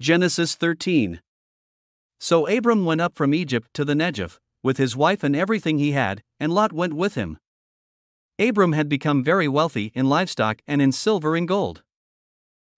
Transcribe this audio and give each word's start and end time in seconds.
Genesis 0.00 0.54
13. 0.54 1.20
So 2.20 2.46
Abram 2.46 2.84
went 2.84 3.00
up 3.00 3.16
from 3.16 3.34
Egypt 3.34 3.68
to 3.74 3.84
the 3.84 3.94
Negev, 3.94 4.38
with 4.62 4.76
his 4.76 4.94
wife 4.94 5.24
and 5.24 5.34
everything 5.34 5.78
he 5.78 5.90
had, 5.90 6.22
and 6.38 6.52
Lot 6.52 6.72
went 6.72 6.92
with 6.92 7.16
him. 7.16 7.38
Abram 8.38 8.74
had 8.74 8.88
become 8.88 9.24
very 9.24 9.48
wealthy 9.48 9.90
in 9.96 10.08
livestock 10.08 10.62
and 10.68 10.80
in 10.80 10.92
silver 10.92 11.34
and 11.34 11.48
gold. 11.48 11.82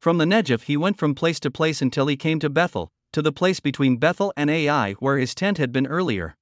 From 0.00 0.16
the 0.16 0.24
Negev 0.24 0.62
he 0.62 0.76
went 0.78 0.96
from 0.96 1.14
place 1.14 1.38
to 1.40 1.50
place 1.50 1.82
until 1.82 2.06
he 2.06 2.16
came 2.16 2.40
to 2.40 2.48
Bethel, 2.48 2.90
to 3.12 3.20
the 3.20 3.30
place 3.30 3.60
between 3.60 3.98
Bethel 3.98 4.32
and 4.34 4.48
Ai 4.48 4.94
where 4.94 5.18
his 5.18 5.34
tent 5.34 5.58
had 5.58 5.70
been 5.70 5.86
earlier, 5.86 6.34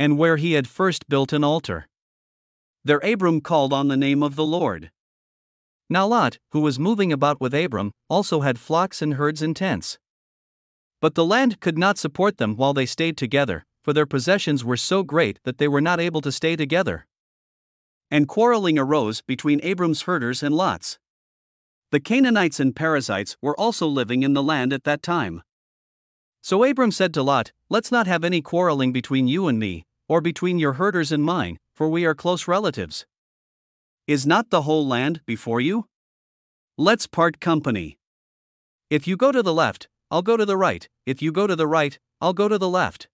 and 0.00 0.18
where 0.18 0.36
he 0.36 0.54
had 0.54 0.66
first 0.66 1.08
built 1.08 1.32
an 1.32 1.44
altar. 1.44 1.86
There 2.84 2.98
Abram 3.04 3.40
called 3.40 3.72
on 3.72 3.86
the 3.86 3.96
name 3.96 4.22
of 4.24 4.34
the 4.34 4.44
Lord. 4.44 4.90
Now 5.92 6.06
Lot, 6.06 6.38
who 6.52 6.60
was 6.60 6.78
moving 6.78 7.12
about 7.12 7.40
with 7.40 7.52
Abram, 7.52 7.90
also 8.08 8.42
had 8.42 8.60
flocks 8.60 9.02
and 9.02 9.14
herds 9.14 9.42
and 9.42 9.56
tents. 9.56 9.98
But 11.00 11.16
the 11.16 11.24
land 11.24 11.58
could 11.58 11.76
not 11.76 11.98
support 11.98 12.38
them 12.38 12.54
while 12.56 12.72
they 12.72 12.86
stayed 12.86 13.16
together, 13.16 13.66
for 13.82 13.92
their 13.92 14.06
possessions 14.06 14.64
were 14.64 14.76
so 14.76 15.02
great 15.02 15.40
that 15.42 15.58
they 15.58 15.66
were 15.66 15.80
not 15.80 15.98
able 15.98 16.20
to 16.20 16.30
stay 16.30 16.54
together. 16.54 17.08
And 18.08 18.28
quarreling 18.28 18.78
arose 18.78 19.20
between 19.20 19.60
Abram's 19.64 20.02
herders 20.02 20.44
and 20.44 20.54
Lot's. 20.54 21.00
The 21.90 21.98
Canaanites 21.98 22.60
and 22.60 22.76
Perizzites 22.76 23.36
were 23.42 23.58
also 23.58 23.88
living 23.88 24.22
in 24.22 24.32
the 24.32 24.44
land 24.44 24.72
at 24.72 24.84
that 24.84 25.02
time. 25.02 25.42
So 26.40 26.62
Abram 26.62 26.92
said 26.92 27.12
to 27.14 27.22
Lot, 27.22 27.50
Let's 27.68 27.90
not 27.90 28.06
have 28.06 28.22
any 28.22 28.40
quarreling 28.40 28.92
between 28.92 29.26
you 29.26 29.48
and 29.48 29.58
me, 29.58 29.86
or 30.08 30.20
between 30.20 30.60
your 30.60 30.74
herders 30.74 31.10
and 31.10 31.24
mine, 31.24 31.58
for 31.74 31.88
we 31.88 32.04
are 32.04 32.14
close 32.14 32.46
relatives. 32.46 33.06
Is 34.10 34.26
not 34.26 34.50
the 34.50 34.62
whole 34.62 34.84
land 34.84 35.20
before 35.24 35.60
you? 35.60 35.86
Let's 36.76 37.06
part 37.06 37.38
company. 37.38 37.96
If 38.90 39.06
you 39.06 39.16
go 39.16 39.30
to 39.30 39.40
the 39.40 39.54
left, 39.54 39.86
I'll 40.10 40.20
go 40.20 40.36
to 40.36 40.44
the 40.44 40.56
right, 40.56 40.88
if 41.06 41.22
you 41.22 41.30
go 41.30 41.46
to 41.46 41.54
the 41.54 41.68
right, 41.68 41.96
I'll 42.20 42.32
go 42.32 42.48
to 42.48 42.58
the 42.58 42.68
left. 42.68 43.06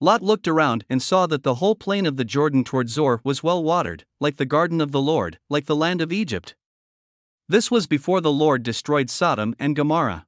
Lot 0.00 0.22
looked 0.22 0.48
around 0.48 0.86
and 0.88 1.02
saw 1.02 1.26
that 1.26 1.42
the 1.42 1.56
whole 1.56 1.74
plain 1.74 2.06
of 2.06 2.16
the 2.16 2.24
Jordan 2.24 2.64
toward 2.64 2.88
Zoar 2.88 3.20
was 3.24 3.42
well 3.42 3.62
watered, 3.62 4.06
like 4.22 4.38
the 4.38 4.46
garden 4.46 4.80
of 4.80 4.90
the 4.90 5.02
Lord, 5.02 5.38
like 5.50 5.66
the 5.66 5.76
land 5.76 6.00
of 6.00 6.14
Egypt. 6.14 6.54
This 7.46 7.70
was 7.70 7.86
before 7.86 8.22
the 8.22 8.32
Lord 8.32 8.62
destroyed 8.62 9.10
Sodom 9.10 9.54
and 9.58 9.76
Gomorrah. 9.76 10.24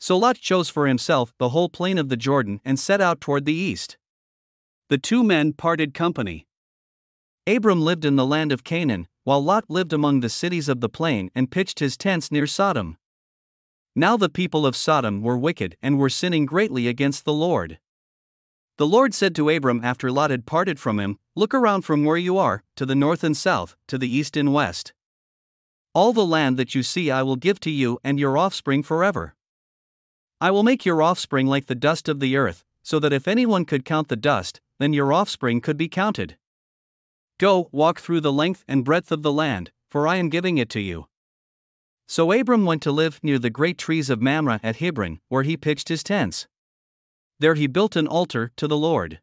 So 0.00 0.16
Lot 0.16 0.38
chose 0.38 0.68
for 0.68 0.88
himself 0.88 1.32
the 1.38 1.50
whole 1.50 1.68
plain 1.68 1.96
of 1.96 2.08
the 2.08 2.16
Jordan 2.16 2.60
and 2.64 2.76
set 2.76 3.00
out 3.00 3.20
toward 3.20 3.44
the 3.44 3.54
east. 3.54 3.98
The 4.88 4.98
two 4.98 5.22
men 5.22 5.52
parted 5.52 5.94
company. 5.94 6.48
Abram 7.46 7.82
lived 7.82 8.06
in 8.06 8.16
the 8.16 8.24
land 8.24 8.52
of 8.52 8.64
Canaan, 8.64 9.06
while 9.24 9.42
Lot 9.42 9.68
lived 9.68 9.92
among 9.92 10.20
the 10.20 10.30
cities 10.30 10.66
of 10.68 10.80
the 10.80 10.88
plain 10.88 11.30
and 11.34 11.50
pitched 11.50 11.78
his 11.78 11.96
tents 11.96 12.32
near 12.32 12.46
Sodom. 12.46 12.96
Now 13.94 14.16
the 14.16 14.30
people 14.30 14.66
of 14.66 14.74
Sodom 14.74 15.20
were 15.20 15.36
wicked 15.36 15.76
and 15.82 15.98
were 15.98 16.08
sinning 16.08 16.46
greatly 16.46 16.88
against 16.88 17.24
the 17.24 17.34
Lord. 17.34 17.78
The 18.78 18.86
Lord 18.86 19.14
said 19.14 19.34
to 19.36 19.50
Abram 19.50 19.84
after 19.84 20.10
Lot 20.10 20.30
had 20.30 20.46
parted 20.46 20.80
from 20.80 20.98
him, 20.98 21.18
Look 21.36 21.52
around 21.52 21.82
from 21.82 22.04
where 22.04 22.16
you 22.16 22.38
are, 22.38 22.64
to 22.76 22.86
the 22.86 22.94
north 22.94 23.22
and 23.22 23.36
south, 23.36 23.76
to 23.88 23.98
the 23.98 24.08
east 24.08 24.36
and 24.36 24.52
west. 24.52 24.94
All 25.92 26.12
the 26.12 26.26
land 26.26 26.56
that 26.56 26.74
you 26.74 26.82
see 26.82 27.10
I 27.10 27.22
will 27.22 27.36
give 27.36 27.60
to 27.60 27.70
you 27.70 28.00
and 28.02 28.18
your 28.18 28.38
offspring 28.38 28.82
forever. 28.82 29.36
I 30.40 30.50
will 30.50 30.62
make 30.62 30.84
your 30.84 31.02
offspring 31.02 31.46
like 31.46 31.66
the 31.66 31.74
dust 31.74 32.08
of 32.08 32.20
the 32.20 32.36
earth, 32.36 32.64
so 32.82 32.98
that 32.98 33.12
if 33.12 33.28
anyone 33.28 33.64
could 33.64 33.84
count 33.84 34.08
the 34.08 34.16
dust, 34.16 34.60
then 34.78 34.92
your 34.92 35.12
offspring 35.12 35.60
could 35.60 35.76
be 35.76 35.88
counted. 35.88 36.36
Go, 37.38 37.68
walk 37.72 38.00
through 38.00 38.20
the 38.20 38.32
length 38.32 38.64
and 38.68 38.84
breadth 38.84 39.10
of 39.10 39.22
the 39.22 39.32
land, 39.32 39.72
for 39.90 40.06
I 40.06 40.16
am 40.16 40.28
giving 40.28 40.58
it 40.58 40.70
to 40.70 40.80
you. 40.80 41.06
So 42.06 42.30
Abram 42.30 42.64
went 42.64 42.82
to 42.82 42.92
live 42.92 43.18
near 43.22 43.38
the 43.38 43.50
great 43.50 43.78
trees 43.78 44.10
of 44.10 44.22
Mamre 44.22 44.60
at 44.62 44.76
Hebron, 44.76 45.20
where 45.28 45.42
he 45.42 45.56
pitched 45.56 45.88
his 45.88 46.04
tents. 46.04 46.46
There 47.40 47.54
he 47.54 47.66
built 47.66 47.96
an 47.96 48.06
altar 48.06 48.52
to 48.56 48.68
the 48.68 48.76
Lord. 48.76 49.20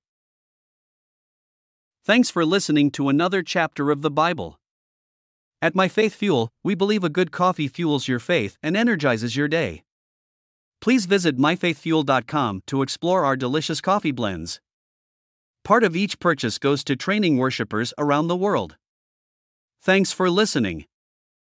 Thanks 2.03 2.29
for 2.29 2.43
listening 2.43 2.91
to 2.91 3.09
another 3.09 3.43
chapter 3.43 3.91
of 3.91 4.01
the 4.01 4.11
Bible. 4.11 4.59
At 5.61 5.75
My 5.75 5.87
Faith 5.87 6.15
Fuel, 6.15 6.49
we 6.63 6.73
believe 6.73 7.03
a 7.03 7.09
good 7.09 7.31
coffee 7.31 7.67
fuels 7.67 8.07
your 8.07 8.19
faith 8.19 8.57
and 8.63 8.75
energizes 8.75 9.35
your 9.35 9.47
day. 9.47 9.83
Please 10.81 11.05
visit 11.05 11.37
myfaithfuel.com 11.37 12.63
to 12.65 12.81
explore 12.81 13.23
our 13.23 13.35
delicious 13.35 13.79
coffee 13.79 14.11
blends. 14.11 14.59
Part 15.63 15.83
of 15.83 15.95
each 15.95 16.19
purchase 16.19 16.57
goes 16.57 16.83
to 16.85 16.95
training 16.95 17.37
worshippers 17.37 17.93
around 17.97 18.27
the 18.27 18.35
world. 18.35 18.77
Thanks 19.81 20.11
for 20.11 20.29
listening. 20.29 20.85